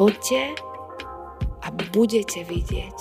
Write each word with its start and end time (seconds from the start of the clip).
Poďte 0.00 0.56
a 1.60 1.68
budete 1.92 2.40
vidieť. 2.40 2.96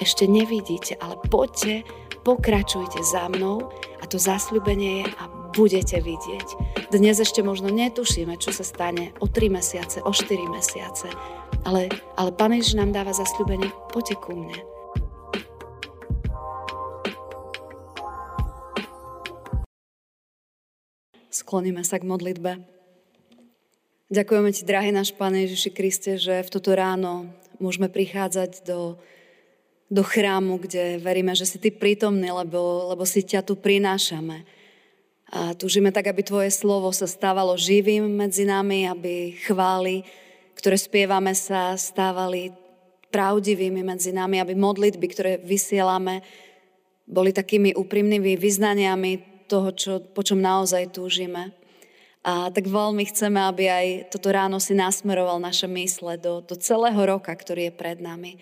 Ešte 0.00 0.24
nevidíte, 0.24 0.96
ale 0.96 1.20
poďte, 1.28 1.84
pokračujte 2.24 3.04
za 3.04 3.28
mnou 3.28 3.68
a 4.00 4.08
to 4.08 4.16
zasľubenie 4.16 5.04
je 5.04 5.06
a 5.20 5.28
budete 5.52 6.00
vidieť. 6.00 6.48
Dnes 6.96 7.20
ešte 7.20 7.44
možno 7.44 7.68
netušíme, 7.68 8.40
čo 8.40 8.56
sa 8.56 8.64
stane 8.64 9.12
o 9.20 9.28
3 9.28 9.52
mesiace, 9.52 10.00
o 10.00 10.16
4 10.16 10.32
mesiace, 10.48 11.12
ale, 11.68 11.92
ale 12.16 12.32
Pán 12.32 12.56
Ježiš 12.56 12.80
nám 12.80 12.96
dáva 12.96 13.12
zasľubenie, 13.12 13.68
poďte 13.92 14.16
ku 14.16 14.32
mne. 14.32 14.56
Skloníme 21.28 21.84
sa 21.84 22.00
k 22.00 22.08
modlitbe. 22.08 22.79
Ďakujeme 24.10 24.50
Ti, 24.50 24.66
drahý 24.66 24.90
náš 24.90 25.14
Pane 25.14 25.46
Ježiši 25.46 25.70
Kriste, 25.70 26.18
že 26.18 26.42
v 26.42 26.50
toto 26.50 26.74
ráno 26.74 27.30
môžeme 27.62 27.86
prichádzať 27.86 28.66
do, 28.66 28.98
do 29.86 30.02
chrámu, 30.02 30.58
kde 30.58 30.98
veríme, 30.98 31.30
že 31.38 31.46
si 31.46 31.62
Ty 31.62 31.70
prítomný, 31.70 32.26
lebo, 32.26 32.90
lebo 32.90 33.06
si 33.06 33.22
ťa 33.22 33.46
tu 33.46 33.54
prinášame. 33.54 34.42
A 35.30 35.54
túžime 35.54 35.94
tak, 35.94 36.10
aby 36.10 36.26
Tvoje 36.26 36.50
slovo 36.50 36.90
sa 36.90 37.06
stávalo 37.06 37.54
živým 37.54 38.10
medzi 38.10 38.42
nami, 38.42 38.90
aby 38.90 39.38
chvály, 39.46 40.02
ktoré 40.58 40.74
spievame 40.74 41.30
sa, 41.30 41.78
stávali 41.78 42.50
pravdivými 43.14 43.86
medzi 43.86 44.10
nami, 44.10 44.42
aby 44.42 44.58
modlitby, 44.58 45.06
ktoré 45.06 45.32
vysielame, 45.38 46.26
boli 47.06 47.30
takými 47.30 47.78
úprimnými 47.78 48.34
vyznaniami 48.34 49.46
toho, 49.46 49.70
čo, 49.70 50.02
po 50.02 50.26
čom 50.26 50.42
naozaj 50.42 50.98
túžime. 50.98 51.59
A 52.20 52.52
tak 52.52 52.68
veľmi 52.68 53.00
chceme, 53.08 53.40
aby 53.40 53.64
aj 53.64 53.86
toto 54.12 54.28
ráno 54.28 54.60
si 54.60 54.76
nasmeroval 54.76 55.40
naše 55.40 55.64
mysle 55.64 56.20
do, 56.20 56.44
do 56.44 56.52
celého 56.52 57.00
roka, 57.00 57.32
ktorý 57.32 57.72
je 57.72 57.72
pred 57.72 57.96
nami. 57.96 58.36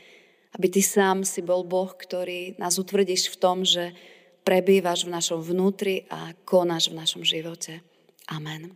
Aby 0.50 0.66
ty 0.66 0.83
sám 0.83 1.22
si 1.22 1.39
bol 1.39 1.62
Boh, 1.62 1.94
ktorý 1.94 2.58
nás 2.58 2.75
utvrdíš 2.83 3.30
v 3.30 3.36
tom, 3.39 3.62
že 3.62 3.94
prebývaš 4.42 5.06
v 5.06 5.14
našom 5.14 5.39
vnútri 5.39 6.11
a 6.11 6.34
konáš 6.42 6.91
v 6.91 6.98
našom 6.98 7.22
živote. 7.22 7.84
Amen. 8.27 8.75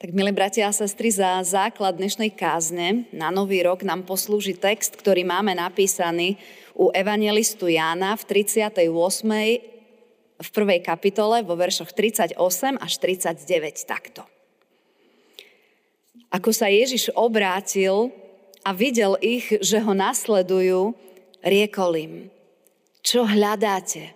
Tak 0.00 0.10
milí 0.10 0.34
bratia 0.34 0.66
a 0.66 0.74
sestry, 0.74 1.14
za 1.14 1.38
základ 1.46 1.94
dnešnej 1.94 2.34
kázne 2.34 3.06
na 3.14 3.30
nový 3.30 3.62
rok 3.62 3.86
nám 3.86 4.02
poslúži 4.02 4.56
text, 4.56 4.98
ktorý 4.98 5.22
máme 5.22 5.54
napísaný 5.54 6.40
u 6.74 6.90
evangelistu 6.90 7.70
Jána 7.70 8.18
v 8.18 8.42
38 8.48 9.71
v 10.42 10.48
prvej 10.50 10.82
kapitole 10.82 11.46
vo 11.46 11.54
veršoch 11.54 11.94
38 11.94 12.36
až 12.76 12.92
39 12.98 13.86
takto. 13.86 14.26
Ako 16.34 16.50
sa 16.50 16.66
Ježiš 16.66 17.14
obrátil 17.14 18.10
a 18.66 18.74
videl 18.74 19.14
ich, 19.22 19.46
že 19.62 19.78
ho 19.78 19.92
nasledujú, 19.94 20.98
riekol 21.44 21.92
im, 21.94 22.14
čo 23.02 23.26
hľadáte? 23.26 24.14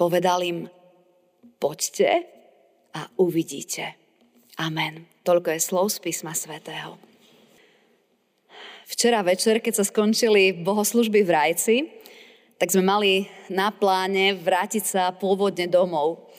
Povedal 0.00 0.40
im, 0.42 0.58
poďte 1.60 2.24
a 2.96 3.06
uvidíte. 3.20 3.94
Amen. 4.56 5.04
Toľko 5.22 5.48
je 5.54 5.60
slov 5.60 5.86
z 5.92 5.98
písma 6.02 6.32
svätého. 6.32 6.96
Včera 8.88 9.22
večer, 9.24 9.62
keď 9.62 9.80
sa 9.80 9.84
skončili 9.86 10.56
bohoslužby 10.56 11.24
v 11.24 11.30
Rajci, 11.30 11.76
tak 12.62 12.70
sme 12.70 12.86
mali 12.86 13.26
na 13.50 13.74
pláne 13.74 14.38
vrátiť 14.38 14.84
sa 14.86 15.10
pôvodne 15.10 15.66
domov. 15.66 16.30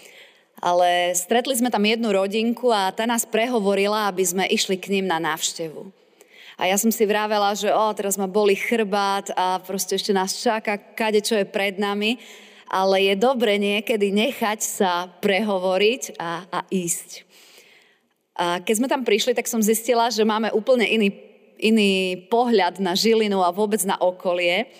Ale 0.56 1.12
stretli 1.20 1.52
sme 1.52 1.68
tam 1.68 1.84
jednu 1.84 2.16
rodinku 2.16 2.72
a 2.72 2.96
tá 2.96 3.04
nás 3.04 3.28
prehovorila, 3.28 4.08
aby 4.08 4.24
sme 4.24 4.48
išli 4.48 4.80
k 4.80 4.88
ním 4.96 5.12
na 5.12 5.20
návštevu. 5.20 5.84
A 6.56 6.72
ja 6.72 6.80
som 6.80 6.96
si 6.96 7.04
vravela, 7.04 7.52
že 7.60 7.68
o, 7.76 7.92
teraz 7.92 8.16
ma 8.16 8.24
boli 8.24 8.56
chrbát 8.56 9.36
a 9.36 9.60
proste 9.60 10.00
ešte 10.00 10.16
nás 10.16 10.40
čaká 10.40 10.80
kade, 10.80 11.20
čo 11.20 11.36
je 11.36 11.44
pred 11.44 11.76
nami. 11.76 12.16
Ale 12.72 13.04
je 13.04 13.20
dobre 13.20 13.60
niekedy 13.60 14.16
nechať 14.16 14.64
sa 14.64 15.12
prehovoriť 15.20 16.16
a, 16.24 16.48
a 16.48 16.60
ísť. 16.72 17.28
A 18.40 18.64
keď 18.64 18.76
sme 18.80 18.88
tam 18.88 19.04
prišli, 19.04 19.36
tak 19.36 19.52
som 19.52 19.60
zistila, 19.60 20.08
že 20.08 20.24
máme 20.24 20.56
úplne 20.56 20.88
iný, 20.88 21.12
iný 21.60 22.16
pohľad 22.32 22.80
na 22.80 22.96
Žilinu 22.96 23.44
a 23.44 23.52
vôbec 23.52 23.84
na 23.84 24.00
okolie. 24.00 24.72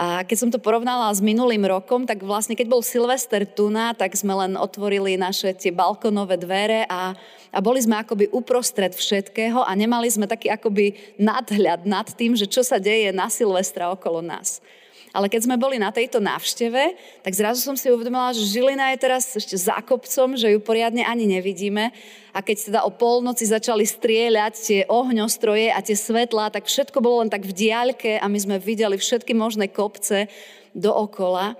A 0.00 0.24
keď 0.24 0.36
som 0.40 0.48
to 0.48 0.56
porovnala 0.56 1.12
s 1.12 1.20
minulým 1.20 1.60
rokom, 1.68 2.08
tak 2.08 2.24
vlastne 2.24 2.56
keď 2.56 2.72
bol 2.72 2.80
Silvester 2.80 3.44
Tuna, 3.44 3.92
tak 3.92 4.16
sme 4.16 4.32
len 4.32 4.56
otvorili 4.56 5.20
naše 5.20 5.52
tie 5.52 5.68
balkonové 5.68 6.40
dvere 6.40 6.88
a, 6.88 7.12
a 7.52 7.58
boli 7.60 7.84
sme 7.84 8.00
akoby 8.00 8.32
uprostred 8.32 8.96
všetkého 8.96 9.60
a 9.60 9.68
nemali 9.76 10.08
sme 10.08 10.24
taký 10.24 10.48
akoby 10.48 10.96
nadhľad 11.20 11.84
nad 11.84 12.08
tým, 12.16 12.32
že 12.32 12.48
čo 12.48 12.64
sa 12.64 12.80
deje 12.80 13.12
na 13.12 13.28
Silvestra 13.28 13.92
okolo 13.92 14.24
nás. 14.24 14.64
Ale 15.10 15.26
keď 15.26 15.50
sme 15.50 15.58
boli 15.58 15.74
na 15.74 15.90
tejto 15.90 16.22
návšteve, 16.22 16.94
tak 17.26 17.32
zrazu 17.34 17.58
som 17.66 17.74
si 17.74 17.90
uvedomila, 17.90 18.30
že 18.30 18.46
Žilina 18.46 18.94
je 18.94 19.02
teraz 19.02 19.34
ešte 19.34 19.58
za 19.58 19.82
kopcom, 19.82 20.38
že 20.38 20.54
ju 20.54 20.62
poriadne 20.62 21.02
ani 21.02 21.26
nevidíme. 21.26 21.90
A 22.30 22.38
keď 22.46 22.70
teda 22.70 22.80
o 22.86 22.94
polnoci 22.94 23.42
začali 23.42 23.82
strieľať 23.82 24.54
tie 24.54 24.80
ohňostroje 24.86 25.74
a 25.74 25.82
tie 25.82 25.98
svetlá, 25.98 26.54
tak 26.54 26.70
všetko 26.70 27.02
bolo 27.02 27.26
len 27.26 27.30
tak 27.30 27.42
v 27.42 27.50
diaľke 27.50 28.22
a 28.22 28.26
my 28.30 28.38
sme 28.38 28.56
videli 28.62 28.94
všetky 28.94 29.34
možné 29.34 29.66
kopce 29.66 30.30
dookola. 30.78 31.58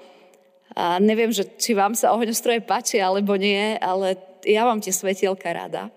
A 0.79 1.03
neviem, 1.03 1.35
že, 1.35 1.43
či 1.59 1.75
vám 1.75 1.99
sa 1.99 2.15
ohňostroje 2.15 2.63
páčia 2.63 3.11
alebo 3.11 3.35
nie, 3.35 3.75
ale 3.83 4.15
ja 4.47 4.63
mám 4.63 4.79
tie 4.79 4.95
svetielka 4.95 5.51
rada. 5.51 5.91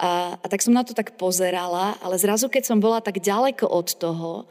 A, 0.00 0.40
a 0.40 0.46
tak 0.48 0.64
som 0.64 0.72
na 0.72 0.88
to 0.88 0.96
tak 0.96 1.20
pozerala, 1.20 2.00
ale 2.00 2.16
zrazu, 2.16 2.48
keď 2.48 2.64
som 2.64 2.80
bola 2.80 3.04
tak 3.04 3.20
ďaleko 3.20 3.68
od 3.68 3.88
toho, 4.00 4.48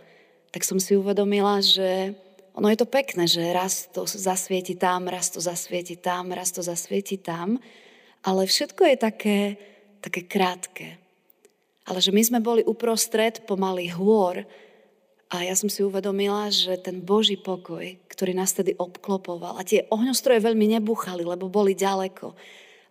tak 0.52 0.68
som 0.68 0.78
si 0.78 1.00
uvedomila, 1.00 1.64
že 1.64 2.12
ono 2.52 2.68
je 2.68 2.84
to 2.84 2.88
pekné, 2.88 3.24
že 3.28 3.56
raz 3.56 3.88
to 3.96 4.04
zasvieti 4.04 4.76
tam, 4.76 5.08
raz 5.08 5.32
to 5.32 5.40
zasvieti 5.40 5.96
tam, 5.96 6.36
raz 6.36 6.52
to 6.52 6.60
zasvieti 6.60 7.16
tam, 7.16 7.56
ale 8.28 8.44
všetko 8.44 8.82
je 8.92 8.96
také, 9.00 9.40
také 10.04 10.28
krátke. 10.28 11.00
Ale 11.88 12.04
že 12.04 12.12
my 12.12 12.22
sme 12.22 12.40
boli 12.44 12.62
uprostred 12.68 13.48
pomaly 13.48 13.90
hôr 13.96 14.44
a 15.32 15.48
ja 15.48 15.56
som 15.56 15.72
si 15.72 15.80
uvedomila, 15.80 16.52
že 16.52 16.76
ten 16.76 17.00
Boží 17.00 17.40
pokoj, 17.40 17.96
ktorý 18.12 18.36
nás 18.36 18.52
tedy 18.52 18.76
obklopoval, 18.76 19.56
a 19.56 19.64
tie 19.64 19.88
ohňostroje 19.88 20.44
veľmi 20.44 20.76
nebuchali, 20.76 21.24
lebo 21.24 21.48
boli 21.48 21.72
ďaleko, 21.72 22.36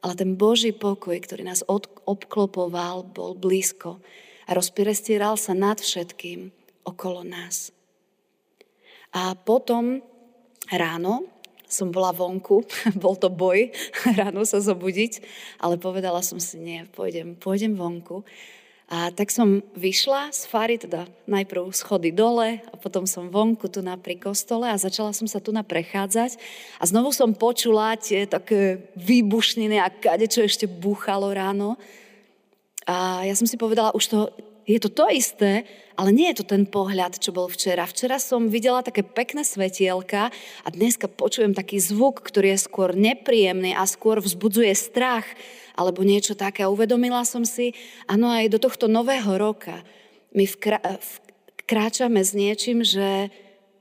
ale 0.01 0.13
ten 0.17 0.33
Boží 0.41 0.73
pokoj, 0.73 1.21
ktorý 1.21 1.45
nás 1.45 1.61
obklopoval, 2.09 3.05
bol 3.13 3.37
blízko 3.37 4.01
a 4.49 4.57
rozpirestieral 4.57 5.37
sa 5.37 5.53
nad 5.53 5.77
všetkým 5.85 6.49
okolo 6.85 7.25
nás. 7.27 7.73
A 9.11 9.35
potom 9.35 9.99
ráno 10.71 11.27
som 11.71 11.95
bola 11.95 12.11
vonku, 12.11 12.67
bol 13.03 13.15
to 13.15 13.31
boj 13.31 13.71
ráno 14.19 14.43
sa 14.43 14.59
zobudiť, 14.59 15.23
ale 15.63 15.79
povedala 15.79 16.21
som 16.21 16.43
si, 16.43 16.59
nie, 16.59 16.83
pôjdem, 16.91 17.39
pôjdem 17.39 17.79
vonku. 17.79 18.27
A 18.91 19.15
tak 19.15 19.31
som 19.31 19.63
vyšla 19.79 20.35
z 20.35 20.51
fary, 20.51 20.75
teda 20.75 21.07
najprv 21.31 21.71
schody 21.71 22.11
dole 22.11 22.59
a 22.59 22.75
potom 22.75 23.07
som 23.07 23.31
vonku 23.31 23.71
tu 23.71 23.87
na 23.87 23.95
pri 23.95 24.19
kostole 24.19 24.67
a 24.67 24.75
začala 24.75 25.15
som 25.15 25.31
sa 25.31 25.39
tu 25.39 25.55
na 25.55 25.63
prechádzať 25.63 26.35
a 26.83 26.83
znovu 26.91 27.15
som 27.15 27.31
počula 27.31 27.95
tie 27.95 28.27
také 28.27 28.91
výbušniny 28.99 29.79
a 29.79 29.95
kade 29.95 30.27
čo 30.27 30.43
ešte 30.43 30.67
búchalo 30.67 31.31
ráno. 31.31 31.79
A 32.83 33.23
ja 33.23 33.39
som 33.39 33.47
si 33.47 33.55
povedala, 33.55 33.95
už 33.95 34.11
to 34.11 34.19
je 34.71 34.81
to 34.87 34.91
to 35.03 35.07
isté, 35.11 35.67
ale 35.99 36.15
nie 36.15 36.31
je 36.31 36.41
to 36.41 36.55
ten 36.55 36.65
pohľad, 36.65 37.19
čo 37.19 37.35
bol 37.35 37.51
včera. 37.51 37.91
Včera 37.91 38.23
som 38.23 38.47
videla 38.47 38.87
také 38.87 39.03
pekné 39.03 39.43
svetielka 39.43 40.31
a 40.63 40.69
dneska 40.71 41.11
počujem 41.11 41.53
taký 41.53 41.83
zvuk, 41.83 42.23
ktorý 42.23 42.55
je 42.55 42.65
skôr 42.65 42.95
nepríjemný 42.95 43.75
a 43.75 43.83
skôr 43.85 44.23
vzbudzuje 44.23 44.71
strach 44.79 45.27
alebo 45.75 46.07
niečo 46.07 46.39
také. 46.39 46.63
A 46.63 46.73
uvedomila 46.73 47.27
som 47.27 47.43
si, 47.43 47.75
áno, 48.07 48.31
aj 48.31 48.47
do 48.53 48.59
tohto 48.63 48.87
nového 48.87 49.35
roka 49.37 49.83
my 50.31 50.47
vkráčame 50.47 52.23
s 52.23 52.33
niečím, 52.39 52.87
že 52.87 53.35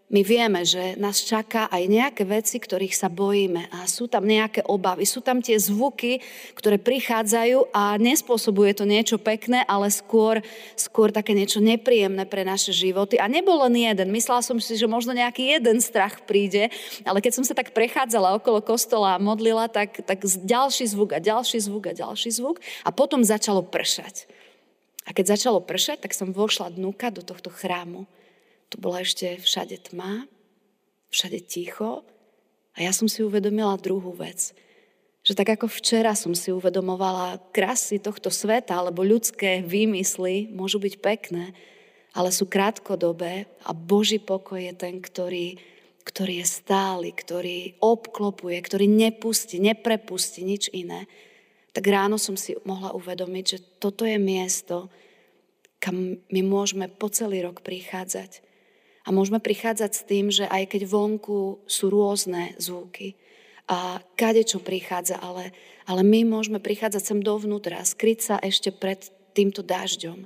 my 0.10 0.26
vieme, 0.26 0.66
že 0.66 0.98
nás 0.98 1.22
čaká 1.22 1.70
aj 1.70 1.86
nejaké 1.86 2.26
veci, 2.26 2.58
ktorých 2.58 2.98
sa 2.98 3.14
bojíme 3.14 3.70
a 3.70 3.86
sú 3.86 4.10
tam 4.10 4.26
nejaké 4.26 4.66
obavy, 4.66 5.06
sú 5.06 5.22
tam 5.22 5.38
tie 5.38 5.54
zvuky, 5.54 6.18
ktoré 6.58 6.82
prichádzajú 6.82 7.70
a 7.70 7.94
nespôsobuje 8.02 8.74
to 8.74 8.90
niečo 8.90 9.22
pekné, 9.22 9.62
ale 9.70 9.94
skôr, 9.94 10.42
skôr 10.74 11.14
také 11.14 11.38
niečo 11.38 11.62
nepríjemné 11.62 12.26
pre 12.26 12.42
naše 12.42 12.74
životy. 12.74 13.22
A 13.22 13.30
nebol 13.30 13.62
len 13.70 13.78
jeden. 13.78 14.10
Myslela 14.10 14.42
som 14.42 14.58
si, 14.58 14.74
že 14.74 14.90
možno 14.90 15.14
nejaký 15.14 15.62
jeden 15.62 15.78
strach 15.78 16.26
príde, 16.26 16.74
ale 17.06 17.22
keď 17.22 17.38
som 17.38 17.46
sa 17.46 17.54
tak 17.54 17.78
prechádzala 17.78 18.42
okolo 18.42 18.66
kostola 18.66 19.14
a 19.14 19.22
modlila, 19.22 19.70
tak, 19.70 20.02
tak 20.02 20.26
ďalší 20.26 20.90
zvuk 20.90 21.14
a 21.14 21.22
ďalší 21.22 21.62
zvuk 21.62 21.86
a 21.86 21.94
ďalší 21.94 22.34
zvuk 22.34 22.58
a 22.82 22.90
potom 22.90 23.22
začalo 23.22 23.62
pršať. 23.62 24.26
A 25.06 25.14
keď 25.14 25.38
začalo 25.38 25.62
pršať, 25.62 26.02
tak 26.02 26.18
som 26.18 26.34
vošla 26.34 26.74
dnuka 26.74 27.14
do 27.14 27.22
tohto 27.22 27.54
chrámu 27.54 28.10
tu 28.70 28.78
bola 28.78 29.02
ešte 29.02 29.42
všade 29.42 29.90
tma, 29.90 30.30
všade 31.10 31.42
ticho 31.42 32.06
a 32.78 32.86
ja 32.86 32.94
som 32.94 33.10
si 33.10 33.26
uvedomila 33.26 33.76
druhú 33.82 34.14
vec, 34.14 34.54
Že 35.26 35.36
tak 35.36 35.60
ako 35.60 35.68
včera 35.68 36.16
som 36.16 36.32
si 36.32 36.54
uvedomovala 36.54 37.44
krásy 37.52 38.00
tohto 38.00 38.32
sveta, 38.32 38.80
alebo 38.80 39.04
ľudské 39.04 39.60
výmysly 39.60 40.48
môžu 40.48 40.80
byť 40.80 40.96
pekné, 41.04 41.52
ale 42.16 42.32
sú 42.32 42.48
krátkodobé 42.48 43.46
a 43.68 43.76
Boží 43.76 44.18
pokoj 44.18 44.58
je 44.58 44.74
ten, 44.74 45.04
ktorý, 45.04 45.60
ktorý 46.08 46.42
je 46.42 46.48
stály, 46.48 47.10
ktorý 47.12 47.78
obklopuje, 47.84 48.58
ktorý 48.64 48.88
nepustí, 48.88 49.60
neprepustí 49.60 50.42
nič 50.42 50.72
iné. 50.72 51.06
Tak 51.76 51.86
ráno 51.86 52.18
som 52.18 52.34
si 52.34 52.58
mohla 52.66 52.96
uvedomiť, 52.98 53.46
že 53.46 53.60
toto 53.78 54.08
je 54.08 54.18
miesto, 54.18 54.90
kam 55.78 56.18
my 56.32 56.42
môžeme 56.44 56.90
po 56.90 57.12
celý 57.12 57.46
rok 57.46 57.62
prichádzať. 57.62 58.49
A 59.04 59.16
môžeme 59.16 59.40
prichádzať 59.40 59.92
s 59.96 60.06
tým, 60.06 60.26
že 60.34 60.48
aj 60.48 60.76
keď 60.76 60.82
vonku 60.90 61.64
sú 61.68 61.86
rôzne 61.88 62.56
zvuky, 62.60 63.16
a 63.70 64.02
kade 64.18 64.42
čo 64.50 64.58
prichádza, 64.58 65.22
ale, 65.22 65.54
ale 65.86 66.02
my 66.02 66.26
môžeme 66.26 66.58
prichádzať 66.58 67.04
sem 67.06 67.20
dovnútra, 67.22 67.86
skryť 67.86 68.20
sa 68.20 68.36
ešte 68.42 68.74
pred 68.74 68.98
týmto 69.38 69.62
dažďom. 69.62 70.26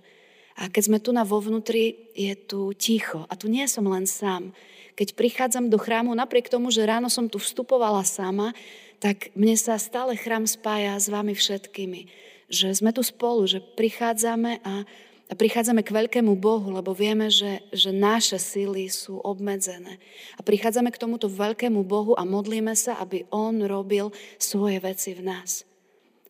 A 0.55 0.71
keď 0.71 0.83
sme 0.87 0.99
tu 1.03 1.11
na 1.11 1.27
vo 1.27 1.43
vnútri, 1.43 2.07
je 2.15 2.31
tu 2.39 2.71
ticho. 2.77 3.27
A 3.27 3.33
tu 3.35 3.51
nie 3.51 3.67
som 3.67 3.83
len 3.89 4.07
sám. 4.07 4.55
Keď 4.95 5.17
prichádzam 5.17 5.67
do 5.67 5.81
chrámu, 5.81 6.13
napriek 6.13 6.47
tomu, 6.47 6.69
že 6.69 6.87
ráno 6.87 7.09
som 7.11 7.27
tu 7.27 7.41
vstupovala 7.41 8.05
sama, 8.05 8.53
tak 9.01 9.33
mne 9.35 9.57
sa 9.59 9.75
stále 9.75 10.15
chrám 10.15 10.47
spája 10.47 10.95
s 10.95 11.09
vami 11.09 11.33
všetkými. 11.35 12.07
Že 12.47 12.79
sme 12.79 12.91
tu 12.93 13.01
spolu, 13.03 13.43
že 13.49 13.59
prichádzame 13.59 14.61
a 14.63 14.87
a 15.31 15.33
prichádzame 15.39 15.87
k 15.87 15.95
veľkému 15.95 16.35
Bohu, 16.35 16.67
lebo 16.75 16.91
vieme, 16.91 17.31
že, 17.31 17.63
že 17.71 17.95
naše 17.95 18.35
síly 18.35 18.91
sú 18.91 19.23
obmedzené. 19.23 19.97
A 20.35 20.43
prichádzame 20.43 20.91
k 20.91 20.99
tomuto 20.99 21.31
veľkému 21.31 21.79
Bohu 21.87 22.11
a 22.19 22.27
modlíme 22.27 22.75
sa, 22.75 22.99
aby 22.99 23.23
On 23.31 23.55
robil 23.63 24.11
svoje 24.35 24.83
veci 24.83 25.15
v 25.15 25.23
nás. 25.23 25.63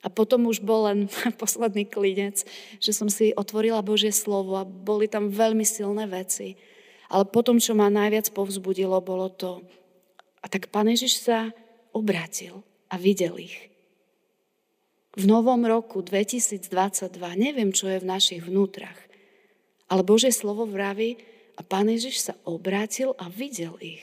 A 0.06 0.14
potom 0.14 0.46
už 0.46 0.62
bol 0.62 0.86
len 0.86 1.00
posledný 1.42 1.90
klinec, 1.90 2.46
že 2.78 2.94
som 2.94 3.10
si 3.10 3.34
otvorila 3.34 3.82
Božie 3.82 4.14
slovo 4.14 4.62
a 4.62 4.68
boli 4.68 5.10
tam 5.10 5.34
veľmi 5.34 5.66
silné 5.66 6.06
veci. 6.06 6.54
Ale 7.10 7.26
potom, 7.26 7.58
čo 7.58 7.74
ma 7.74 7.90
najviac 7.90 8.30
povzbudilo, 8.30 9.02
bolo 9.02 9.28
to, 9.34 9.66
a 10.44 10.46
tak 10.52 10.70
Pán 10.70 10.92
Ježiš 10.92 11.24
sa 11.24 11.50
obrátil 11.96 12.62
a 12.92 13.00
videl 13.00 13.40
ich 13.42 13.73
v 15.14 15.24
novom 15.30 15.62
roku 15.66 16.02
2022, 16.02 16.68
neviem, 17.38 17.70
čo 17.70 17.86
je 17.90 18.02
v 18.02 18.10
našich 18.10 18.42
vnútrach, 18.42 18.98
ale 19.88 20.02
Božie 20.02 20.34
slovo 20.34 20.66
vraví, 20.66 21.22
a 21.54 21.62
Pán 21.62 21.86
Ježiš 21.86 22.32
sa 22.32 22.34
obrátil 22.50 23.14
a 23.22 23.30
videl 23.30 23.78
ich. 23.78 24.02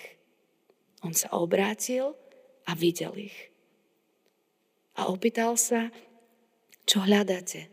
On 1.03 1.11
sa 1.11 1.33
obrátil 1.35 2.15
a 2.69 2.79
videl 2.79 3.11
ich. 3.19 3.39
A 4.95 5.11
opýtal 5.11 5.57
sa, 5.59 5.91
čo 6.87 7.03
hľadáte. 7.03 7.73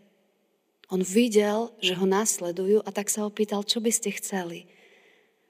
On 0.87 1.03
videl, 1.03 1.75
že 1.83 1.93
ho 1.99 2.07
následujú 2.07 2.79
a 2.87 2.89
tak 2.95 3.11
sa 3.11 3.27
opýtal, 3.27 3.67
čo 3.67 3.83
by 3.83 3.91
ste 3.91 4.15
chceli. 4.15 4.65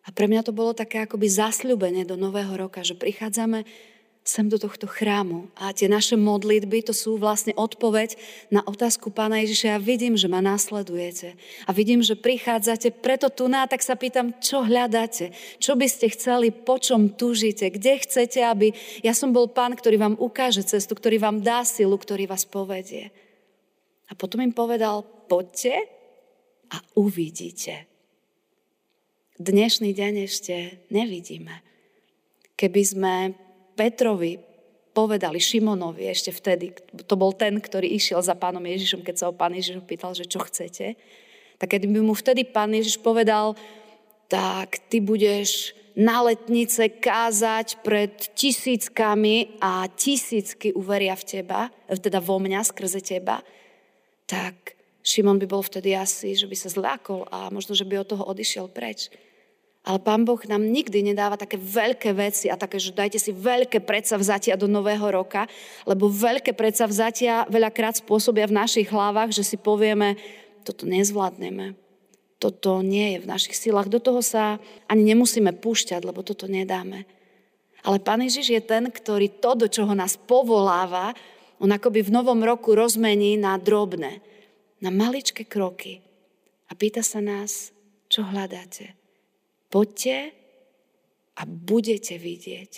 A 0.08 0.12
pre 0.12 0.26
mňa 0.26 0.48
to 0.48 0.56
bolo 0.56 0.74
také 0.74 1.04
akoby 1.04 1.28
zasľubenie 1.30 2.08
do 2.08 2.18
nového 2.18 2.52
roka, 2.58 2.82
že 2.82 2.98
prichádzame 2.98 3.68
sem 4.28 4.52
do 4.52 4.60
tohto 4.60 4.92
chrámu. 4.92 5.48
A 5.56 5.72
tie 5.72 5.88
naše 5.88 6.20
modlitby, 6.20 6.84
to 6.84 6.92
sú 6.92 7.16
vlastne 7.16 7.56
odpoveď 7.56 8.20
na 8.52 8.60
otázku 8.60 9.08
Pána 9.08 9.40
Ježiša. 9.40 9.74
Ja 9.74 9.80
vidím, 9.80 10.20
že 10.20 10.28
ma 10.28 10.44
následujete. 10.44 11.40
A 11.64 11.72
vidím, 11.72 12.04
že 12.04 12.20
prichádzate, 12.20 12.92
preto 13.00 13.32
tu 13.32 13.48
na, 13.48 13.64
tak 13.72 13.80
sa 13.80 13.96
pýtam, 13.96 14.36
čo 14.44 14.68
hľadáte? 14.68 15.32
Čo 15.64 15.80
by 15.80 15.88
ste 15.88 16.12
chceli, 16.12 16.52
po 16.52 16.76
čom 16.76 17.16
túžite? 17.16 17.72
Kde 17.72 18.04
chcete, 18.04 18.44
aby... 18.44 18.76
Ja 19.00 19.16
som 19.16 19.32
bol 19.32 19.48
Pán, 19.48 19.80
ktorý 19.80 19.96
vám 19.96 20.20
ukáže 20.20 20.68
cestu, 20.68 20.92
ktorý 20.92 21.24
vám 21.24 21.40
dá 21.40 21.64
silu, 21.64 21.96
ktorý 21.96 22.28
vás 22.28 22.44
povedie. 22.44 23.16
A 24.12 24.16
potom 24.20 24.44
im 24.44 24.52
povedal, 24.52 25.08
poďte 25.32 25.88
a 26.68 26.84
uvidíte. 27.00 27.88
Dnešný 29.40 29.96
deň 29.96 30.14
ešte 30.28 30.84
nevidíme. 30.92 31.64
Keby 32.60 32.82
sme 32.84 33.14
Petrovi 33.78 34.42
povedali 34.98 35.38
Šimonovi 35.38 36.10
ešte 36.10 36.34
vtedy, 36.34 36.74
to 37.06 37.14
bol 37.14 37.30
ten, 37.30 37.62
ktorý 37.62 37.86
išiel 37.94 38.18
za 38.26 38.34
pánom 38.34 38.66
Ježišom, 38.66 39.06
keď 39.06 39.16
sa 39.16 39.26
ho 39.30 39.34
pán 39.38 39.54
Ježiš 39.54 39.78
pýtal, 39.86 40.18
že 40.18 40.26
čo 40.26 40.42
chcete, 40.42 40.98
tak 41.62 41.68
keď 41.70 41.86
by 41.86 42.02
mu 42.02 42.18
vtedy 42.18 42.42
pán 42.42 42.74
Ježiš 42.74 42.98
povedal, 42.98 43.54
tak 44.26 44.82
ty 44.90 44.98
budeš 44.98 45.78
na 45.98 46.26
letnice 46.26 46.90
kázať 46.98 47.82
pred 47.82 48.14
tisíckami 48.38 49.58
a 49.62 49.86
tisícky 49.90 50.74
uveria 50.74 51.14
v 51.18 51.26
teba, 51.26 51.70
teda 51.90 52.22
vo 52.22 52.38
mňa 52.42 52.62
skrze 52.66 53.02
teba, 53.02 53.42
tak 54.30 54.78
Šimon 55.02 55.42
by 55.42 55.48
bol 55.50 55.64
vtedy 55.66 55.98
asi, 55.98 56.38
že 56.38 56.46
by 56.46 56.58
sa 56.58 56.70
zlákol 56.70 57.26
a 57.32 57.48
možno, 57.50 57.74
že 57.74 57.88
by 57.88 58.02
od 58.02 58.10
toho 58.14 58.24
odišiel 58.30 58.70
preč. 58.70 59.10
Ale 59.88 60.04
Pán 60.04 60.28
Boh 60.28 60.44
nám 60.52 60.68
nikdy 60.68 61.00
nedáva 61.00 61.40
také 61.40 61.56
veľké 61.56 62.12
veci 62.12 62.52
a 62.52 62.60
také, 62.60 62.76
že 62.76 62.92
dajte 62.92 63.24
si 63.24 63.32
veľké 63.32 63.80
predsavzatia 63.88 64.60
do 64.60 64.68
nového 64.68 65.08
roka, 65.08 65.48
lebo 65.88 66.12
veľké 66.12 66.52
predsavzatia 66.52 67.48
veľakrát 67.48 68.04
spôsobia 68.04 68.52
v 68.52 68.58
našich 68.60 68.92
hlavách, 68.92 69.32
že 69.32 69.48
si 69.48 69.56
povieme, 69.56 70.20
toto 70.68 70.84
nezvládneme, 70.84 71.80
toto 72.36 72.84
nie 72.84 73.16
je 73.16 73.24
v 73.24 73.30
našich 73.32 73.56
silách, 73.56 73.88
do 73.88 74.04
toho 74.04 74.20
sa 74.20 74.60
ani 74.92 75.16
nemusíme 75.16 75.56
púšťať, 75.56 76.04
lebo 76.04 76.20
toto 76.20 76.52
nedáme. 76.52 77.08
Ale 77.88 78.04
Pán 78.04 78.20
Ježiš 78.20 78.60
je 78.60 78.60
ten, 78.60 78.92
ktorý 78.92 79.40
to, 79.40 79.56
do 79.56 79.72
čoho 79.72 79.96
nás 79.96 80.20
povoláva, 80.20 81.16
on 81.64 81.72
akoby 81.72 82.04
v 82.04 82.12
novom 82.12 82.44
roku 82.44 82.76
rozmení 82.76 83.40
na 83.40 83.56
drobné, 83.56 84.20
na 84.84 84.92
maličké 84.92 85.48
kroky. 85.48 86.04
A 86.68 86.76
pýta 86.76 87.00
sa 87.00 87.24
nás, 87.24 87.72
čo 88.12 88.28
hľadáte. 88.28 89.07
Poďte 89.68 90.32
a 91.38 91.44
budete 91.44 92.16
vidieť. 92.16 92.72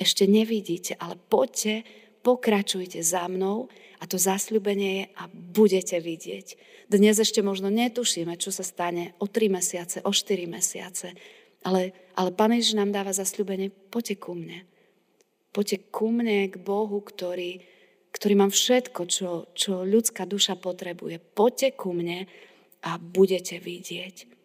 Ešte 0.00 0.24
nevidíte, 0.26 0.96
ale 0.98 1.14
poďte, 1.14 1.84
pokračujte 2.24 3.04
za 3.04 3.28
mnou 3.28 3.68
a 4.00 4.04
to 4.08 4.16
zasľubenie 4.16 4.90
je 4.98 5.04
a 5.18 5.24
budete 5.30 5.98
vidieť. 6.00 6.46
Dnes 6.90 7.18
ešte 7.18 7.44
možno 7.44 7.70
netušíme, 7.70 8.34
čo 8.40 8.50
sa 8.50 8.66
stane 8.66 9.14
o 9.22 9.30
3 9.30 9.52
mesiace, 9.52 9.96
o 10.02 10.10
4 10.10 10.48
mesiace, 10.48 11.14
ale, 11.62 11.94
ale 12.18 12.34
Pane 12.34 12.58
Ježiš 12.58 12.74
nám 12.74 12.90
dáva 12.90 13.14
zasľubenie, 13.14 13.70
poďte 13.70 14.18
ku 14.18 14.34
mne. 14.34 14.66
Poďte 15.52 15.78
ku 15.92 16.08
mne, 16.08 16.48
k 16.48 16.56
Bohu, 16.58 17.04
ktorý, 17.04 17.60
ktorý 18.10 18.34
mám 18.34 18.50
všetko, 18.50 19.00
čo, 19.06 19.30
čo 19.52 19.84
ľudská 19.84 20.24
duša 20.24 20.56
potrebuje. 20.58 21.20
Poďte 21.20 21.76
ku 21.76 21.92
mne 21.92 22.26
a 22.82 22.98
budete 22.98 23.60
vidieť. 23.60 24.41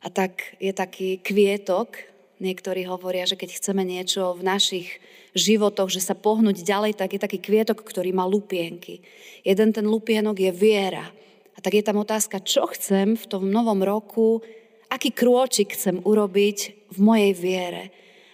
A 0.00 0.08
tak 0.08 0.56
je 0.56 0.72
taký 0.72 1.20
kvietok, 1.20 2.08
niektorí 2.40 2.88
hovoria, 2.88 3.28
že 3.28 3.36
keď 3.36 3.60
chceme 3.60 3.84
niečo 3.84 4.32
v 4.32 4.42
našich 4.42 4.88
životoch, 5.36 5.92
že 5.92 6.00
sa 6.00 6.16
pohnúť 6.16 6.64
ďalej, 6.64 6.96
tak 6.96 7.14
je 7.14 7.20
taký 7.20 7.38
kvietok, 7.38 7.84
ktorý 7.84 8.10
má 8.16 8.24
lupienky. 8.24 9.04
Jeden 9.44 9.70
ten 9.76 9.84
lupienok 9.84 10.40
je 10.40 10.50
viera. 10.50 11.12
A 11.54 11.58
tak 11.60 11.76
je 11.76 11.84
tam 11.84 12.00
otázka, 12.00 12.40
čo 12.40 12.64
chcem 12.72 13.14
v 13.14 13.24
tom 13.28 13.52
novom 13.52 13.84
roku, 13.84 14.40
aký 14.88 15.12
krôčik 15.12 15.76
chcem 15.76 16.00
urobiť 16.02 16.90
v 16.90 16.98
mojej 16.98 17.32
viere 17.36 17.84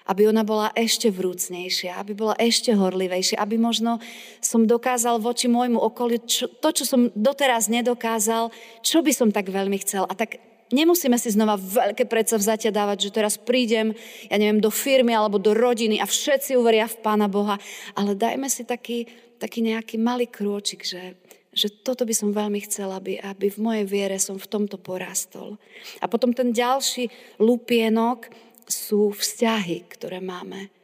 aby 0.06 0.30
ona 0.30 0.46
bola 0.46 0.70
ešte 0.78 1.10
vrúcnejšia, 1.10 1.98
aby 1.98 2.14
bola 2.14 2.38
ešte 2.38 2.70
horlivejšia, 2.70 3.42
aby 3.42 3.58
možno 3.58 3.98
som 4.38 4.62
dokázal 4.62 5.18
voči 5.18 5.50
môjmu 5.50 5.82
okoliu 5.82 6.22
čo, 6.22 6.46
to, 6.46 6.70
čo 6.70 6.86
som 6.86 7.10
doteraz 7.12 7.66
nedokázal, 7.66 8.54
čo 8.86 9.02
by 9.02 9.10
som 9.10 9.34
tak 9.34 9.50
veľmi 9.50 9.82
chcel. 9.82 10.06
A 10.06 10.14
tak 10.14 10.38
Nemusíme 10.74 11.14
si 11.14 11.30
znova 11.30 11.54
veľké 11.54 12.10
predsavzatia 12.10 12.74
dávať, 12.74 13.06
že 13.06 13.14
teraz 13.14 13.38
prídem, 13.38 13.94
ja 14.26 14.36
neviem, 14.36 14.58
do 14.58 14.74
firmy 14.74 15.14
alebo 15.14 15.38
do 15.38 15.54
rodiny 15.54 16.02
a 16.02 16.06
všetci 16.10 16.58
uveria 16.58 16.90
v 16.90 16.98
Pána 17.06 17.30
Boha, 17.30 17.54
ale 17.94 18.18
dajme 18.18 18.50
si 18.50 18.66
taký, 18.66 19.06
taký 19.38 19.62
nejaký 19.62 19.94
malý 20.02 20.26
krôčik, 20.26 20.82
že, 20.82 21.14
že 21.54 21.70
toto 21.70 22.02
by 22.02 22.10
som 22.10 22.34
veľmi 22.34 22.58
chcela, 22.66 22.98
aby, 22.98 23.14
aby 23.22 23.46
v 23.46 23.62
mojej 23.62 23.84
viere 23.86 24.18
som 24.18 24.42
v 24.42 24.50
tomto 24.50 24.74
porastol. 24.74 25.54
A 26.02 26.10
potom 26.10 26.34
ten 26.34 26.50
ďalší 26.50 27.14
lupienok 27.38 28.26
sú 28.66 29.14
vzťahy, 29.14 29.86
ktoré 29.86 30.18
máme. 30.18 30.74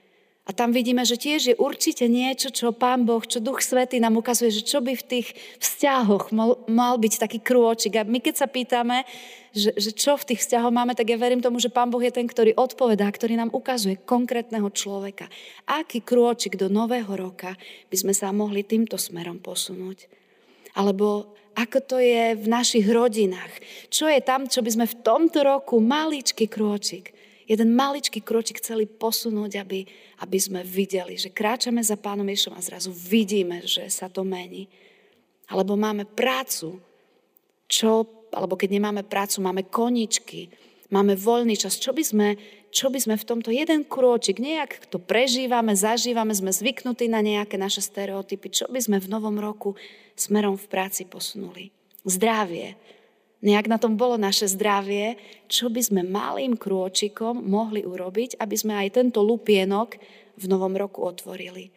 A 0.42 0.50
tam 0.50 0.74
vidíme, 0.74 1.06
že 1.06 1.14
tiež 1.14 1.54
je 1.54 1.54
určite 1.54 2.10
niečo, 2.10 2.50
čo 2.50 2.74
Pán 2.74 3.06
Boh, 3.06 3.22
čo 3.22 3.38
Duch 3.38 3.62
Svetý 3.62 4.02
nám 4.02 4.18
ukazuje, 4.18 4.50
že 4.50 4.66
čo 4.66 4.82
by 4.82 4.98
v 4.98 5.06
tých 5.06 5.28
vzťahoch 5.62 6.34
mal, 6.34 6.58
mal 6.66 6.98
byť 6.98 7.22
taký 7.22 7.38
krôčik. 7.38 7.94
A 7.94 8.02
my 8.02 8.18
keď 8.18 8.42
sa 8.42 8.48
pýtame, 8.50 9.06
že, 9.54 9.70
že 9.78 9.94
čo 9.94 10.18
v 10.18 10.34
tých 10.34 10.42
vzťahoch 10.42 10.74
máme, 10.74 10.98
tak 10.98 11.14
ja 11.14 11.18
verím 11.20 11.38
tomu, 11.38 11.62
že 11.62 11.70
Pán 11.70 11.94
Boh 11.94 12.02
je 12.02 12.10
ten, 12.10 12.26
ktorý 12.26 12.58
odpovedá, 12.58 13.06
ktorý 13.06 13.38
nám 13.38 13.54
ukazuje 13.54 14.02
konkrétneho 14.02 14.66
človeka. 14.74 15.30
Aký 15.70 16.02
krôčik 16.02 16.58
do 16.58 16.66
nového 16.66 17.14
roka 17.14 17.54
by 17.86 17.96
sme 18.02 18.10
sa 18.10 18.34
mohli 18.34 18.66
týmto 18.66 18.98
smerom 18.98 19.38
posunúť. 19.38 20.10
Alebo 20.74 21.38
ako 21.54 21.78
to 21.86 21.96
je 22.02 22.34
v 22.34 22.46
našich 22.50 22.90
rodinách. 22.90 23.62
Čo 23.94 24.10
je 24.10 24.18
tam, 24.18 24.50
čo 24.50 24.58
by 24.58 24.70
sme 24.74 24.86
v 24.90 24.98
tomto 25.06 25.46
roku, 25.46 25.78
maličký 25.78 26.50
krôčik, 26.50 27.14
jeden 27.52 27.76
maličký 27.76 28.24
kročik 28.24 28.64
chceli 28.64 28.88
posunúť, 28.88 29.60
aby, 29.60 29.84
aby 30.24 30.38
sme 30.40 30.64
videli, 30.64 31.20
že 31.20 31.28
kráčame 31.28 31.84
za 31.84 32.00
Pánom 32.00 32.24
Ježišom 32.24 32.56
a 32.56 32.64
zrazu 32.64 32.88
vidíme, 32.88 33.60
že 33.68 33.92
sa 33.92 34.08
to 34.08 34.24
mení. 34.24 34.72
Alebo 35.52 35.76
máme 35.76 36.08
prácu, 36.08 36.80
čo, 37.68 38.08
alebo 38.32 38.56
keď 38.56 38.80
nemáme 38.80 39.04
prácu, 39.04 39.44
máme 39.44 39.68
koničky, 39.68 40.48
máme 40.88 41.12
voľný 41.12 41.56
čas. 41.60 41.76
Čo 41.76 41.92
by 41.92 42.00
sme, 42.00 42.28
čo 42.72 42.88
by 42.88 42.98
sme 43.00 43.20
v 43.20 43.28
tomto 43.28 43.52
jeden 43.52 43.84
krôčik, 43.84 44.40
nejak 44.40 44.88
to 44.88 44.96
prežívame, 44.96 45.76
zažívame, 45.76 46.32
sme 46.32 46.52
zvyknutí 46.52 47.08
na 47.12 47.20
nejaké 47.20 47.60
naše 47.60 47.84
stereotypy, 47.84 48.48
čo 48.48 48.64
by 48.72 48.80
sme 48.80 48.96
v 48.96 49.12
novom 49.12 49.36
roku 49.36 49.76
smerom 50.16 50.56
v 50.56 50.66
práci 50.72 51.04
posunuli. 51.04 51.68
Zdravie, 52.08 52.80
nejak 53.42 53.66
na 53.66 53.76
tom 53.76 53.98
bolo 53.98 54.14
naše 54.14 54.46
zdravie, 54.46 55.18
čo 55.50 55.68
by 55.68 55.82
sme 55.82 56.02
malým 56.06 56.54
krôčikom 56.54 57.42
mohli 57.42 57.82
urobiť, 57.82 58.38
aby 58.38 58.56
sme 58.56 58.78
aj 58.78 59.02
tento 59.02 59.20
lupienok 59.20 59.98
v 60.38 60.44
novom 60.46 60.78
roku 60.78 61.02
otvorili. 61.02 61.74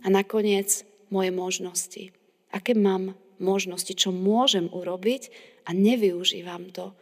A 0.00 0.08
nakoniec 0.08 0.86
moje 1.10 1.34
možnosti. 1.34 2.14
Aké 2.54 2.72
mám 2.72 3.18
možnosti, 3.42 3.90
čo 3.92 4.14
môžem 4.14 4.70
urobiť 4.70 5.28
a 5.66 5.74
nevyužívam 5.74 6.70
to. 6.70 6.94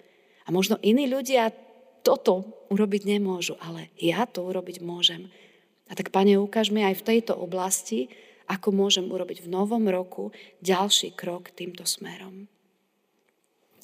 A 0.42 0.48
možno 0.50 0.80
iní 0.80 1.04
ľudia 1.06 1.52
toto 2.00 2.64
urobiť 2.72 3.04
nemôžu, 3.04 3.60
ale 3.60 3.92
ja 4.00 4.24
to 4.24 4.48
urobiť 4.48 4.80
môžem. 4.80 5.28
A 5.88 5.96
tak, 5.96 6.08
Pane, 6.08 6.40
ukáž 6.40 6.72
mi 6.72 6.80
aj 6.80 7.04
v 7.04 7.06
tejto 7.14 7.36
oblasti, 7.36 8.08
ako 8.48 8.72
môžem 8.72 9.12
urobiť 9.12 9.44
v 9.44 9.52
novom 9.52 9.84
roku 9.84 10.32
ďalší 10.64 11.12
krok 11.12 11.52
týmto 11.52 11.84
smerom 11.84 12.48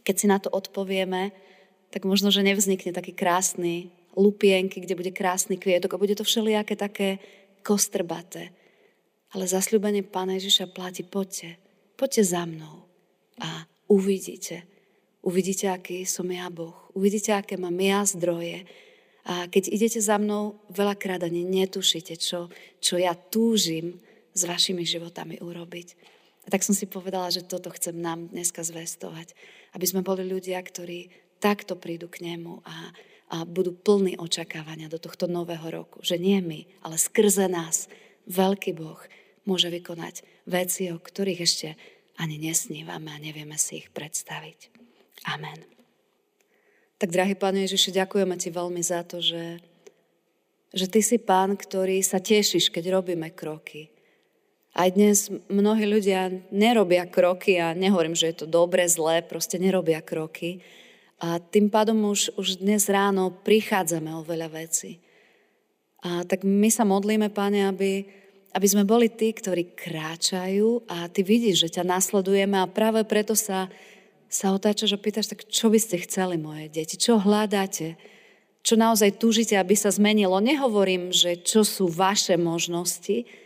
keď 0.04 0.14
si 0.14 0.26
na 0.28 0.38
to 0.38 0.52
odpovieme, 0.52 1.32
tak 1.90 2.04
možno, 2.04 2.28
že 2.28 2.44
nevznikne 2.44 2.92
taký 2.92 3.16
krásny 3.16 3.90
lupienky, 4.14 4.78
kde 4.84 4.94
bude 4.94 5.10
krásny 5.10 5.58
kvietok 5.58 5.96
a 5.96 6.02
bude 6.02 6.14
to 6.14 6.22
všelijaké 6.22 6.78
také 6.78 7.18
kostrbaté. 7.64 8.54
Ale 9.34 9.50
zasľúbenie 9.50 10.06
Pána 10.06 10.38
Ježiša 10.38 10.70
platí, 10.70 11.02
poďte, 11.02 11.58
poďte 11.98 12.22
za 12.22 12.46
mnou 12.46 12.86
a 13.42 13.66
uvidíte. 13.90 14.62
Uvidíte, 15.24 15.72
aký 15.72 16.04
som 16.04 16.28
ja 16.30 16.46
Boh. 16.52 16.76
Uvidíte, 16.92 17.34
aké 17.34 17.56
mám 17.56 17.74
ja 17.80 18.04
zdroje. 18.04 18.68
A 19.24 19.48
keď 19.48 19.72
idete 19.72 20.00
za 20.04 20.20
mnou, 20.20 20.60
veľakrát 20.68 21.24
ani 21.24 21.48
netušíte, 21.48 22.14
čo, 22.20 22.52
čo 22.76 23.00
ja 23.00 23.16
túžim 23.16 23.98
s 24.36 24.44
vašimi 24.44 24.84
životami 24.84 25.40
urobiť. 25.40 25.88
A 26.44 26.48
tak 26.52 26.60
som 26.60 26.76
si 26.76 26.84
povedala, 26.84 27.32
že 27.32 27.40
toto 27.40 27.72
chcem 27.72 27.96
nám 27.96 28.28
dneska 28.28 28.60
zvestovať. 28.60 29.32
Aby 29.72 29.86
sme 29.88 30.04
boli 30.04 30.28
ľudia, 30.28 30.60
ktorí 30.60 31.08
takto 31.40 31.76
prídu 31.76 32.08
k 32.12 32.24
nemu 32.24 32.60
a, 32.64 32.92
a 33.32 33.36
budú 33.48 33.72
plní 33.72 34.20
očakávania 34.20 34.92
do 34.92 35.00
tohto 35.00 35.24
nového 35.24 35.64
roku. 35.72 36.04
Že 36.04 36.16
nie 36.20 36.38
my, 36.44 36.60
ale 36.84 37.00
skrze 37.00 37.48
nás 37.48 37.88
veľký 38.28 38.76
Boh 38.76 39.00
môže 39.44 39.68
vykonať 39.68 40.24
veci, 40.48 40.88
o 40.92 41.00
ktorých 41.00 41.40
ešte 41.44 41.68
ani 42.16 42.40
nesnívame 42.40 43.12
a 43.12 43.20
nevieme 43.20 43.56
si 43.60 43.84
ich 43.84 43.88
predstaviť. 43.92 44.72
Amen. 45.28 45.64
Tak, 47.00 47.10
drahý 47.10 47.34
Pán 47.36 47.58
Ježiši, 47.58 48.00
ďakujeme 48.00 48.36
Ti 48.38 48.50
veľmi 48.54 48.82
za 48.84 49.02
to, 49.04 49.20
že, 49.20 49.60
že 50.72 50.86
Ty 50.88 51.00
si 51.02 51.18
Pán, 51.20 51.58
ktorý 51.58 52.00
sa 52.00 52.22
tešíš, 52.22 52.70
keď 52.70 53.00
robíme 53.00 53.34
kroky. 53.34 53.93
Aj 54.74 54.90
dnes 54.90 55.30
mnohí 55.46 55.86
ľudia 55.86 56.50
nerobia 56.50 57.06
kroky 57.06 57.62
a 57.62 57.78
nehovorím, 57.78 58.18
že 58.18 58.34
je 58.34 58.42
to 58.42 58.46
dobre, 58.50 58.82
zlé, 58.90 59.22
proste 59.22 59.54
nerobia 59.54 60.02
kroky. 60.02 60.66
A 61.22 61.38
tým 61.38 61.70
pádom 61.70 62.10
už, 62.10 62.34
už 62.34 62.58
dnes 62.58 62.90
ráno 62.90 63.30
prichádzame 63.30 64.10
o 64.18 64.26
veľa 64.26 64.50
veci. 64.50 64.98
A 66.02 66.26
tak 66.26 66.42
my 66.42 66.66
sa 66.74 66.82
modlíme, 66.82 67.30
Pane, 67.30 67.70
aby, 67.70 68.02
aby 68.50 68.66
sme 68.66 68.82
boli 68.82 69.14
tí, 69.14 69.30
ktorí 69.30 69.78
kráčajú 69.78 70.90
a 70.90 71.06
Ty 71.06 71.22
vidíš, 71.22 71.70
že 71.70 71.78
ťa 71.78 71.86
nasledujeme 71.86 72.58
a 72.58 72.66
práve 72.66 73.06
preto 73.06 73.38
sa, 73.38 73.70
sa 74.26 74.50
otáčaš 74.50 74.98
a 74.98 74.98
pýtaš, 74.98 75.30
tak 75.30 75.46
čo 75.46 75.70
by 75.70 75.78
ste 75.78 76.02
chceli, 76.02 76.34
moje 76.34 76.66
deti? 76.66 76.98
Čo 76.98 77.22
hľadáte? 77.22 77.94
Čo 78.66 78.74
naozaj 78.74 79.22
túžite, 79.22 79.54
aby 79.54 79.78
sa 79.78 79.94
zmenilo? 79.94 80.42
Nehovorím, 80.42 81.14
že 81.14 81.38
čo 81.46 81.62
sú 81.62 81.86
vaše 81.86 82.34
možnosti, 82.34 83.43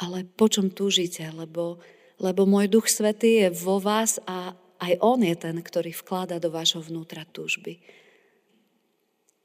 ale 0.00 0.24
po 0.24 0.48
čom 0.48 0.72
túžite, 0.72 1.20
lebo, 1.28 1.76
lebo 2.16 2.48
môj 2.48 2.72
duch 2.72 2.88
svetý 2.88 3.44
je 3.44 3.48
vo 3.52 3.76
vás 3.76 4.16
a 4.24 4.56
aj 4.80 4.96
on 5.04 5.20
je 5.20 5.36
ten, 5.36 5.56
ktorý 5.60 5.92
vklada 5.92 6.40
do 6.40 6.48
vášho 6.48 6.80
vnútra 6.80 7.28
túžby. 7.28 7.76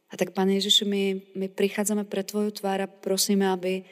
A 0.08 0.16
tak, 0.16 0.32
Pane 0.32 0.56
Ježišu, 0.56 0.88
my, 0.88 1.36
my 1.36 1.52
prichádzame 1.52 2.08
pre 2.08 2.24
Tvoju 2.24 2.56
tvár 2.56 2.88
a 2.88 2.88
prosíme, 2.88 3.44
aby, 3.52 3.84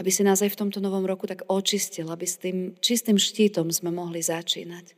aby 0.00 0.10
si 0.10 0.24
nás 0.24 0.40
aj 0.40 0.48
v 0.48 0.60
tomto 0.64 0.80
novom 0.80 1.04
roku 1.04 1.28
tak 1.28 1.44
očistil, 1.44 2.08
aby 2.08 2.24
s 2.24 2.40
tým 2.40 2.72
čistým 2.80 3.20
štítom 3.20 3.68
sme 3.68 3.92
mohli 3.92 4.24
začínať. 4.24 4.96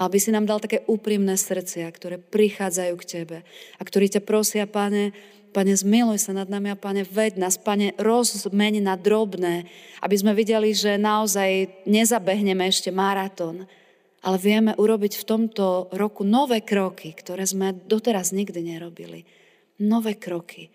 A 0.00 0.08
aby 0.08 0.16
si 0.16 0.32
nám 0.32 0.48
dal 0.48 0.56
také 0.56 0.86
úprimné 0.88 1.36
srdcia, 1.36 1.84
ktoré 1.92 2.16
prichádzajú 2.16 2.94
k 2.96 3.08
Tebe 3.12 3.38
a 3.76 3.82
ktorí 3.84 4.08
ťa 4.08 4.24
prosia, 4.24 4.64
Pane, 4.64 5.12
Pane, 5.50 5.74
zmiluj 5.74 6.22
sa 6.22 6.32
nad 6.32 6.46
nami 6.46 6.70
a 6.70 6.78
Pane, 6.78 7.02
ved 7.02 7.34
nás, 7.34 7.58
Pane, 7.58 7.98
rozmeň 7.98 8.78
na 8.82 8.94
drobné, 8.94 9.66
aby 9.98 10.14
sme 10.14 10.32
videli, 10.32 10.70
že 10.70 10.94
naozaj 10.94 11.82
nezabehneme 11.90 12.62
ešte 12.70 12.94
maratón, 12.94 13.66
ale 14.22 14.36
vieme 14.38 14.72
urobiť 14.78 15.18
v 15.18 15.26
tomto 15.26 15.90
roku 15.90 16.22
nové 16.22 16.62
kroky, 16.62 17.10
ktoré 17.16 17.42
sme 17.48 17.74
doteraz 17.74 18.30
nikdy 18.30 18.62
nerobili. 18.62 19.26
Nové 19.80 20.14
kroky, 20.14 20.68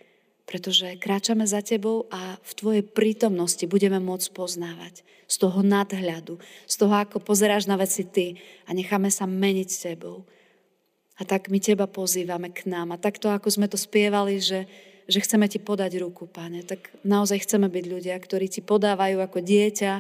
pretože 0.49 0.97
kráčame 0.97 1.45
za 1.45 1.61
Tebou 1.61 2.09
a 2.09 2.35
v 2.41 2.51
Tvojej 2.57 2.83
prítomnosti 2.83 3.63
budeme 3.69 4.01
môcť 4.01 4.27
poznávať 4.33 5.05
z 5.25 5.35
toho 5.41 5.65
nadhľadu, 5.65 6.37
z 6.65 6.75
toho, 6.77 6.93
ako 6.93 7.21
pozeráš 7.21 7.65
na 7.65 7.77
veci 7.77 8.05
Ty 8.05 8.37
a 8.65 8.73
necháme 8.73 9.09
sa 9.13 9.25
meniť 9.29 9.69
Tebou. 9.71 10.25
A 11.15 11.21
tak 11.23 11.47
my 11.47 11.63
Teba 11.63 11.87
pozývame 11.87 12.51
k 12.51 12.67
nám. 12.67 12.91
A 12.91 12.99
takto, 12.99 13.31
ako 13.31 13.47
sme 13.47 13.71
to 13.71 13.79
spievali, 13.79 14.43
že, 14.43 14.67
že 15.07 15.23
chceme 15.23 15.47
Ti 15.47 15.63
podať 15.63 16.03
ruku, 16.03 16.27
Pane, 16.27 16.67
tak 16.67 16.91
naozaj 17.07 17.47
chceme 17.47 17.71
byť 17.71 17.85
ľudia, 17.87 18.15
ktorí 18.19 18.51
Ti 18.51 18.61
podávajú 18.65 19.23
ako 19.23 19.39
dieťa, 19.39 19.93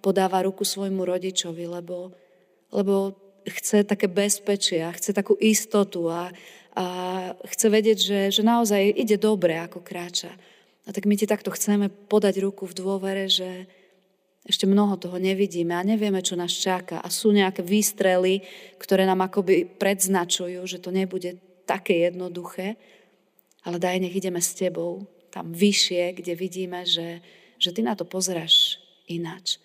podáva 0.00 0.42
ruku 0.42 0.64
svojmu 0.64 1.04
rodičovi, 1.04 1.68
lebo, 1.68 2.16
lebo 2.72 3.14
chce 3.44 3.84
také 3.84 4.08
bezpečie 4.08 4.82
a 4.82 4.96
chce 4.96 5.12
takú 5.12 5.36
istotu 5.38 6.08
a, 6.08 6.32
a 6.72 6.84
chce 7.46 7.66
vedieť, 7.68 7.98
že, 7.98 8.20
že 8.32 8.42
naozaj 8.42 8.96
ide 8.96 9.20
dobre, 9.20 9.60
ako 9.60 9.84
kráča. 9.84 10.32
A 10.82 10.90
tak 10.90 11.06
my 11.06 11.14
ti 11.14 11.28
takto 11.28 11.54
chceme 11.54 11.92
podať 12.10 12.42
ruku 12.42 12.66
v 12.66 12.74
dôvere, 12.74 13.30
že, 13.30 13.70
ešte 14.42 14.66
mnoho 14.66 14.98
toho 14.98 15.22
nevidíme 15.22 15.70
a 15.70 15.86
nevieme, 15.86 16.18
čo 16.18 16.34
nás 16.34 16.50
čaká. 16.50 16.98
A 16.98 17.08
sú 17.14 17.30
nejaké 17.30 17.62
výstrely, 17.62 18.42
ktoré 18.74 19.06
nám 19.06 19.22
akoby 19.30 19.78
predznačujú, 19.78 20.66
že 20.66 20.82
to 20.82 20.90
nebude 20.90 21.38
také 21.62 22.10
jednoduché, 22.10 22.74
ale 23.62 23.78
daj, 23.78 24.02
nech 24.02 24.18
ideme 24.18 24.42
s 24.42 24.58
tebou 24.58 25.06
tam 25.30 25.54
vyššie, 25.54 26.18
kde 26.18 26.34
vidíme, 26.34 26.82
že, 26.82 27.22
že 27.56 27.70
ty 27.70 27.80
na 27.86 27.94
to 27.94 28.02
pozeráš 28.02 28.82
ináč. 29.06 29.62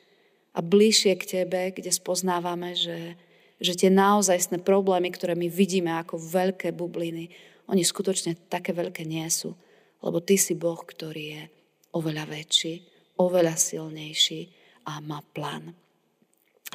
A 0.53 0.61
bližšie 0.61 1.17
k 1.17 1.41
tebe, 1.41 1.73
kde 1.73 1.89
spoznávame, 1.89 2.77
že, 2.77 3.17
že 3.57 3.73
tie 3.73 3.89
naozajstné 3.89 4.61
problémy, 4.61 5.09
ktoré 5.09 5.33
my 5.33 5.49
vidíme 5.49 5.91
ako 5.97 6.21
veľké 6.21 6.71
bubliny, 6.71 7.33
oni 7.67 7.83
skutočne 7.83 8.47
také 8.47 8.71
veľké 8.71 9.03
nie 9.03 9.27
sú. 9.27 9.57
Lebo 9.99 10.23
ty 10.23 10.37
si 10.39 10.55
Boh, 10.55 10.79
ktorý 10.79 11.23
je 11.35 11.43
oveľa 11.91 12.29
väčší, 12.29 12.73
oveľa 13.19 13.57
silnejší 13.57 14.66
a 14.87 15.03
má 15.03 15.19
plán. 15.35 15.75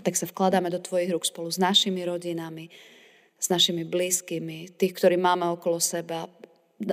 Tak 0.05 0.13
sa 0.13 0.29
vkladáme 0.29 0.69
do 0.69 0.81
Tvojich 0.81 1.13
rúk 1.13 1.25
spolu 1.25 1.49
s 1.49 1.57
našimi 1.57 2.05
rodinami, 2.05 2.69
s 3.41 3.49
našimi 3.49 3.89
blízkymi, 3.89 4.77
tých, 4.77 4.93
ktorí 4.93 5.17
máme 5.17 5.49
okolo 5.49 5.81
seba. 5.81 6.29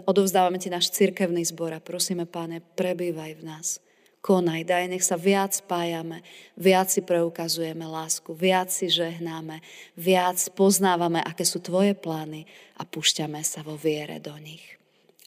Odovzdávame 0.07 0.57
Ti 0.57 0.71
náš 0.71 0.95
cirkevný 0.95 1.43
zbor 1.43 1.75
a 1.75 1.83
prosíme, 1.83 2.23
Páne, 2.23 2.63
prebývaj 2.63 3.39
v 3.39 3.43
nás. 3.43 3.83
Konaj, 4.19 4.67
daj, 4.67 4.91
nech 4.91 5.05
sa 5.07 5.15
viac 5.15 5.55
spájame, 5.55 6.19
viac 6.59 6.91
si 6.91 6.99
preukazujeme 6.99 7.87
lásku, 7.87 8.35
viac 8.35 8.67
si 8.67 8.91
žehnáme, 8.91 9.63
viac 9.95 10.35
poznávame, 10.59 11.23
aké 11.23 11.47
sú 11.47 11.63
Tvoje 11.63 11.95
plány 11.95 12.43
a 12.75 12.83
púšťame 12.83 13.39
sa 13.47 13.63
vo 13.63 13.79
viere 13.79 14.19
do 14.19 14.35
nich. 14.35 14.75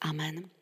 Amen. 0.05 0.53